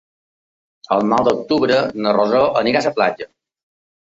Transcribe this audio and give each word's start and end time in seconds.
El 0.95 1.05
nou 1.11 1.21
d'octubre 1.27 1.77
na 2.07 2.15
Rosó 2.17 2.43
anirà 2.63 2.83
a 2.85 2.89
la 2.89 2.95
platja. 2.99 3.29